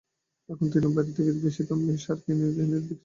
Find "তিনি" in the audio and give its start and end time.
0.73-0.87